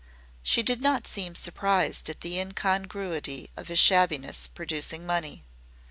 She 0.41 0.63
did 0.63 0.81
not 0.81 1.05
seem 1.05 1.35
surprised 1.35 2.09
at 2.09 2.21
the 2.21 2.39
incongruity 2.39 3.51
of 3.55 3.67
his 3.67 3.77
shabbiness 3.77 4.47
producing 4.47 5.05
money. 5.05 5.45